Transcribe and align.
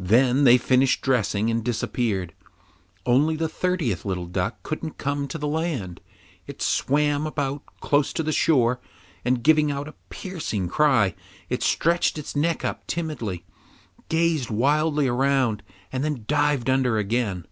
Then 0.00 0.44
they 0.44 0.56
finished 0.56 1.02
dressing 1.02 1.50
and 1.50 1.62
disappeared. 1.62 2.32
Only 3.04 3.36
the 3.36 3.50
thirtieth 3.50 4.02
little 4.06 4.24
duck 4.24 4.62
couldn't 4.62 4.96
come 4.96 5.28
to 5.28 5.36
the 5.36 5.46
land; 5.46 6.00
it 6.46 6.62
swam 6.62 7.26
about 7.26 7.60
close 7.80 8.14
to 8.14 8.22
the 8.22 8.32
shore, 8.32 8.80
and, 9.26 9.42
giving 9.42 9.70
out 9.70 9.86
a 9.86 9.92
piercing 10.08 10.68
cry, 10.70 11.14
it 11.50 11.62
stretched 11.62 12.16
its 12.16 12.34
neck 12.34 12.64
up 12.64 12.86
timidly, 12.86 13.44
gazed 14.08 14.48
wildly 14.48 15.06
around, 15.06 15.62
and 15.92 16.02
then 16.02 16.24
dived 16.26 16.70
under 16.70 16.96
again. 16.96 17.44